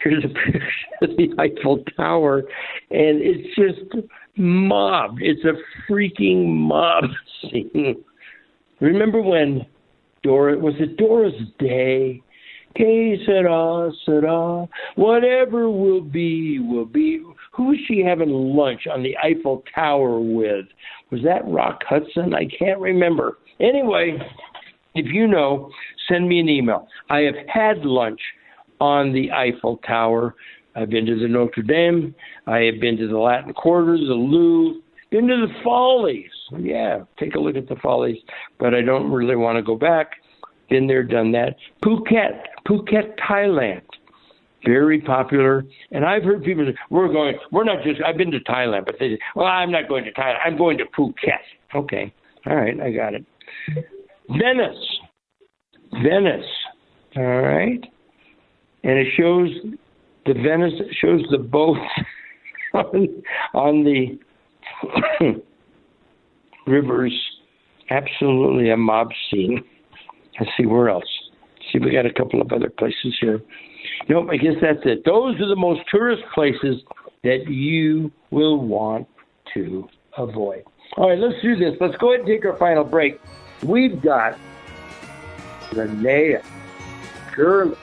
[0.02, 0.60] Here's a picture
[1.02, 2.38] of the Eiffel Tower,
[2.90, 5.16] and it's just mob.
[5.20, 5.52] It's a
[5.90, 7.04] freaking mob
[7.42, 8.02] scene.
[8.80, 9.66] Remember when
[10.22, 12.22] Dora was it Doris Day?
[12.76, 14.66] Que sera, sera.
[14.94, 17.20] Whatever will be, will be.
[17.52, 20.66] Who was she having lunch on the Eiffel Tower with?
[21.10, 22.32] Was that Rock Hudson?
[22.32, 23.38] I can't remember.
[23.58, 24.16] Anyway,
[24.94, 25.70] if you know,
[26.08, 26.86] send me an email.
[27.10, 28.20] I have had lunch
[28.80, 30.34] on the Eiffel Tower.
[30.74, 32.14] I've been to the Notre Dame.
[32.46, 36.30] I have been to the Latin Quarter, the Louvre, been to the Follies.
[36.56, 38.18] Yeah, take a look at the Follies,
[38.58, 40.12] but I don't really want to go back.
[40.68, 41.56] Been there, done that.
[41.84, 43.82] Phuket, Phuket, Thailand.
[44.64, 45.64] Very popular.
[45.90, 48.96] And I've heard people say, we're going, we're not just, I've been to Thailand, but
[49.00, 50.36] they say, well, I'm not going to Thailand.
[50.44, 51.40] I'm going to Phuket.
[51.74, 52.12] Okay.
[52.46, 52.78] All right.
[52.80, 53.24] I got it.
[54.28, 54.98] Venice.
[55.92, 56.46] Venice.
[57.16, 57.84] All right
[58.84, 59.48] and it shows
[60.26, 61.78] the Venice shows the boat
[62.74, 63.22] on,
[63.54, 64.18] on the
[66.66, 67.12] rivers.
[67.90, 69.64] Absolutely a mob scene.
[70.38, 71.04] Let's see where else.
[71.72, 73.40] See, we got a couple of other places here.
[74.08, 75.04] Nope, I guess that's it.
[75.04, 76.82] Those are the most tourist places
[77.24, 79.06] that you will want
[79.54, 80.64] to avoid.
[80.96, 81.74] All right, let's do this.
[81.80, 83.20] Let's go ahead and take our final break.
[83.62, 84.38] We've got
[85.70, 86.44] Linnea
[87.34, 87.76] Gurley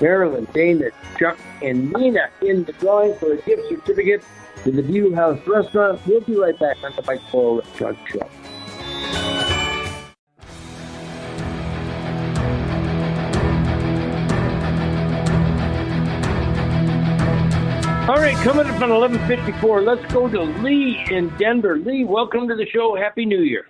[0.00, 0.86] Marilyn, Dana,
[1.18, 4.24] Chuck, and Nina in the drawing for a gift certificate
[4.64, 6.00] to the View House Restaurant.
[6.06, 8.28] We'll be right back on the Mike Boyle Restaurant Show.
[18.08, 21.78] All right, coming up on 1154, let's go to Lee in Denver.
[21.78, 22.96] Lee, welcome to the show.
[22.96, 23.66] Happy New Year.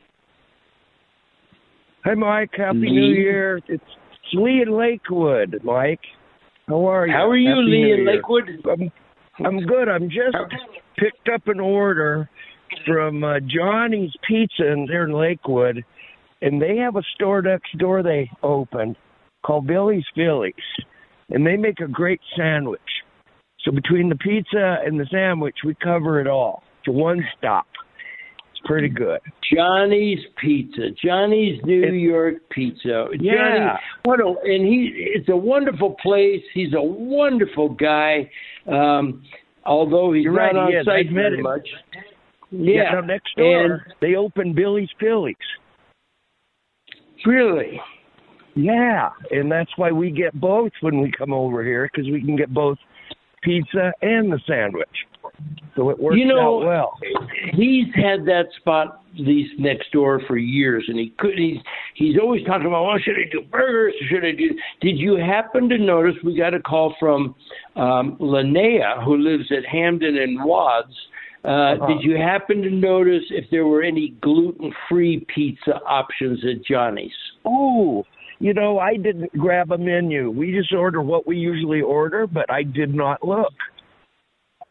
[2.04, 2.54] Hi, Mike.
[2.56, 2.90] Happy Lee.
[2.90, 3.60] New Year.
[3.68, 3.84] It's
[4.32, 6.00] Lee in Lakewood, Mike.
[6.70, 7.12] How are you?
[7.12, 8.64] How are you, Happy Lee in Lakewood?
[8.70, 8.92] I'm,
[9.44, 9.88] I'm good.
[9.88, 10.36] I'm just
[10.96, 12.30] picked up an order
[12.86, 15.84] from uh, Johnny's Pizza in there in Lakewood,
[16.40, 18.94] and they have a store next door they opened
[19.44, 20.54] called Billy's Phillies,
[21.30, 22.80] and they make a great sandwich.
[23.64, 26.62] So between the pizza and the sandwich, we cover it all.
[26.78, 27.66] It's a one stop.
[28.70, 29.18] Pretty good.
[29.52, 33.08] Johnny's Pizza, Johnny's New York Pizza.
[33.18, 33.32] Yeah.
[33.34, 33.70] Johnny,
[34.04, 36.42] what a, and he, it's a wonderful place.
[36.54, 38.30] He's a wonderful guy.
[38.68, 39.24] Um,
[39.66, 41.68] although he's You're not right, on he site very much.
[42.52, 45.34] Yeah, Yeah, next door and they opened Billy's Phillies.
[47.26, 47.80] really,
[48.54, 52.36] Yeah, and that's why we get both when we come over here because we can
[52.36, 52.78] get both
[53.42, 54.86] pizza and the sandwich.
[55.76, 56.98] So it works you know, out well.
[57.52, 61.38] he's had that spot leased next door for years, and he could.
[61.38, 61.58] He's
[61.94, 63.94] he's always talking about, well, should I do burgers?
[64.10, 64.50] Should I do?
[64.80, 66.14] Did you happen to notice?
[66.24, 67.34] We got a call from
[67.76, 70.94] um, Linnea, who lives at Hampden and Wads.
[71.42, 71.86] Uh, Uh-huh.
[71.86, 77.14] Did you happen to notice if there were any gluten-free pizza options at Johnny's?
[77.46, 78.04] Oh,
[78.40, 80.30] you know, I didn't grab a menu.
[80.30, 83.54] We just order what we usually order, but I did not look.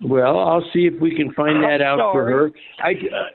[0.01, 2.51] Well, I'll see if we can find that out for her.
[2.81, 2.93] I,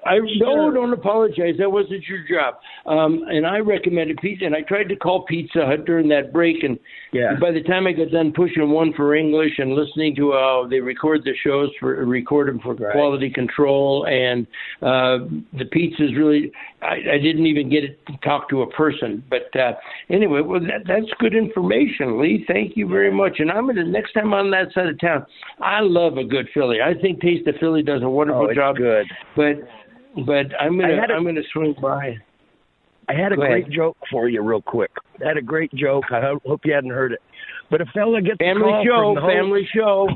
[0.09, 1.57] I no, don't apologize.
[1.59, 2.55] That wasn't your job.
[2.87, 6.63] Um, and I recommended pizza, and I tried to call Pizza Hut during that break,
[6.65, 6.79] and
[7.13, 7.35] Yeah.
[7.39, 10.81] by the time I got done pushing one for English and listening to how they
[10.81, 12.93] record the shows for record them for Right.
[12.93, 14.47] quality control, and
[14.81, 15.19] uh,
[15.53, 16.51] the pizza's really,
[16.81, 19.23] I, I didn't even get it to talk to a person.
[19.29, 19.73] But uh,
[20.09, 22.47] anyway, well, that, that's good information, Lee.
[22.49, 23.35] Thank you very much.
[23.41, 25.27] And I'm gonna next time I'm on that side of town.
[25.61, 26.79] I love a good Philly.
[26.81, 28.77] I think Taste of Philly does a wonderful Oh, job.
[28.77, 29.07] good.
[29.37, 29.57] But
[30.27, 32.17] but I'm gonna a- I'm gonna swing by.
[33.09, 33.73] I had a Go great ahead.
[33.73, 34.91] joke for you, real quick.
[35.23, 36.05] I had a great joke.
[36.11, 37.21] I hope you hadn't heard it.
[37.71, 40.09] But a fella gets a Family call show, from the whole- family show.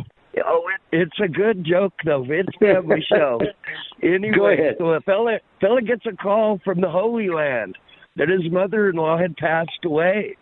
[0.46, 0.62] Oh,
[0.92, 2.24] it, it's a good joke though.
[2.28, 3.40] It's family show.
[4.02, 7.76] Anyway, so a fella fella gets a call from the Holy Land
[8.16, 10.36] that his mother-in-law had passed away,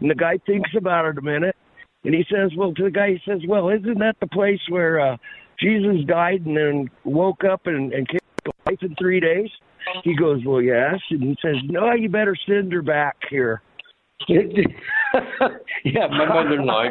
[0.00, 1.53] and the guy thinks about it a minute,
[2.04, 5.00] and he says, "Well," to the guy, he says, "Well, isn't that the place where
[5.00, 5.16] uh,
[5.60, 9.50] Jesus died and then woke up and, and came to life in three days?"
[10.02, 13.62] He goes, "Well, yes," and he says, "No, you better send her back here."
[14.28, 16.84] yeah, my mother-in-law.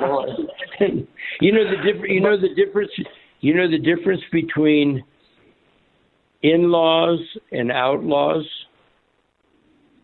[1.42, 2.10] You know the difference.
[2.10, 2.92] You know the difference.
[3.42, 5.04] You know the difference between
[6.44, 7.20] in-laws
[7.52, 8.46] and outlaws.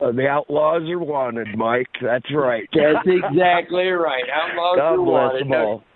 [0.02, 1.88] Uh, the outlaws are wanted, Mike.
[2.02, 2.68] That's right.
[2.74, 4.24] That's exactly right.
[4.34, 5.44] Outlaws God are bless wanted.
[5.46, 5.84] them all.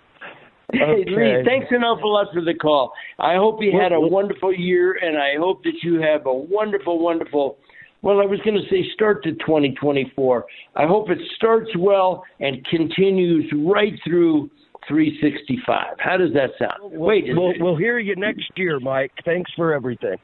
[0.72, 1.42] Hey, Lee, Okay.
[1.44, 2.92] thanks an awful lot for the call.
[3.18, 6.98] I hope you had a wonderful year, and I hope that you have a wonderful,
[6.98, 7.58] wonderful.
[8.00, 10.44] Well, I was going to say start to 2024.
[10.74, 14.50] I hope it starts well and continues right through
[14.88, 15.96] 365.
[15.98, 16.92] How does that sound?
[16.98, 19.12] Wait, We'll, we'll hear you next year, Mike.
[19.24, 20.16] Thanks for everything.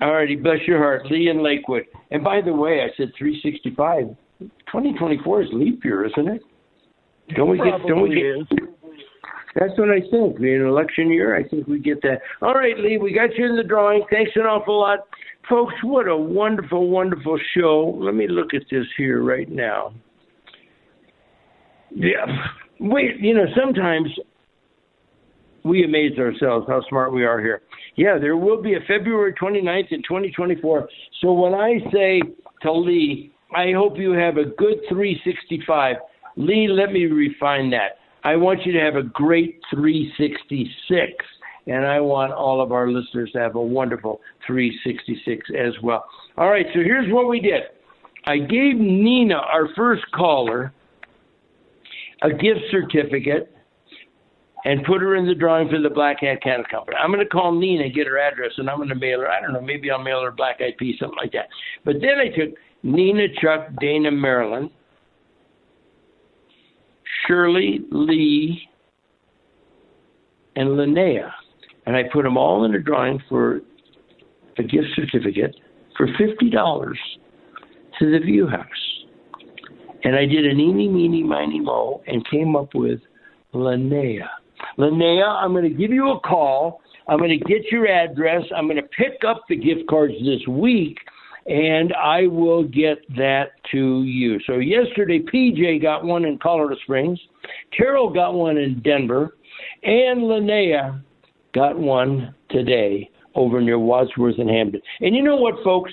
[0.00, 1.84] All righty, bless your heart, Lee in Lakewood.
[2.10, 4.16] And by the way, I said 365.
[4.40, 6.42] 2024 is leap year, isn't it?
[7.36, 7.86] Don't we get?
[7.86, 8.24] Don't we get?
[8.24, 8.68] is.
[9.54, 10.38] That's what I think.
[10.38, 12.20] In an election year, I think we get that.
[12.40, 14.04] All right, Lee, we got you in the drawing.
[14.10, 15.00] Thanks an awful lot.
[15.48, 17.96] Folks, what a wonderful, wonderful show.
[17.98, 19.92] Let me look at this here right now.
[21.90, 22.26] Yeah.
[22.78, 24.08] Wait, you know, sometimes
[25.64, 27.62] we amaze ourselves how smart we are here.
[27.96, 30.88] Yeah, there will be a February 29th in 2024.
[31.20, 32.22] So when I say
[32.62, 35.96] to Lee, I hope you have a good 365,
[36.36, 37.98] Lee, let me refine that.
[38.22, 41.12] I want you to have a great 366.
[41.66, 46.04] And I want all of our listeners to have a wonderful 366 as well.
[46.36, 47.62] All right, so here's what we did.
[48.26, 50.72] I gave Nina, our first caller,
[52.22, 53.54] a gift certificate
[54.64, 56.96] and put her in the drawing for the Black Hat Candy Company.
[57.02, 59.28] I'm going to call Nina, get her address, and I'm going to mail her.
[59.28, 61.48] I don't know, maybe I'll mail her Black Eyed Peas, something like that.
[61.84, 64.70] But then I took Nina, Chuck, Dana, Marilyn,
[67.26, 68.68] Shirley, Lee,
[70.56, 71.30] and Linnea,
[71.86, 73.60] and I put them all in a drawing for
[74.58, 75.54] a gift certificate
[75.96, 76.98] for fifty dollars
[77.98, 78.66] to the View House.
[80.04, 83.00] and I did an eeny, meeny, miny, mo, and came up with
[83.54, 84.26] Linnea.
[84.78, 86.80] Linnea, I'm going to give you a call.
[87.08, 88.42] I'm going to get your address.
[88.56, 90.96] I'm going to pick up the gift cards this week,
[91.46, 94.38] and I will get that to you.
[94.46, 97.18] So yesterday, PJ got one in Colorado Springs,
[97.76, 99.36] Carol got one in Denver,
[99.82, 101.02] and Linnea
[101.54, 104.80] got one today over near Wadsworth and Hampden.
[105.00, 105.92] And you know what, folks?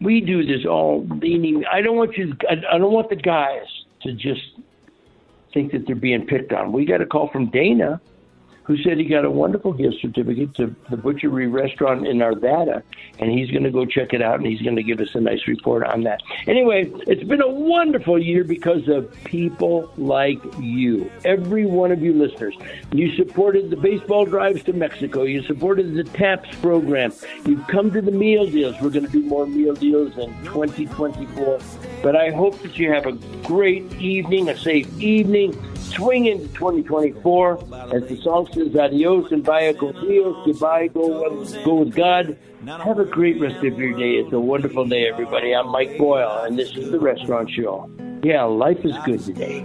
[0.00, 1.06] We do this all.
[1.10, 2.34] I don't want you.
[2.50, 3.66] I don't want the guys
[4.02, 4.40] to just
[5.56, 6.70] think that they're being picked on.
[6.70, 7.98] We got a call from Dana
[8.66, 12.82] who said he got a wonderful gift certificate to the Butchery Restaurant in Arvada,
[13.20, 15.20] and he's going to go check it out, and he's going to give us a
[15.20, 16.20] nice report on that.
[16.48, 22.12] Anyway, it's been a wonderful year because of people like you, every one of you
[22.12, 22.56] listeners.
[22.92, 25.22] You supported the baseball drives to Mexico.
[25.22, 27.12] You supported the TAPS program.
[27.44, 28.74] You've come to the meal deals.
[28.80, 31.60] We're going to do more meal deals in 2024.
[32.02, 33.12] But I hope that you have a
[33.46, 35.56] great evening, a safe evening.
[35.96, 37.58] Swing into 2024
[37.94, 42.36] as the song says adios and vaya con Dios, goodbye, go, go with God.
[42.66, 44.16] Have a great rest of your day.
[44.16, 45.54] It's a wonderful day, everybody.
[45.54, 47.90] I'm Mike Boyle, and this is the Restaurant Show.
[48.22, 49.64] Yeah, life is good today.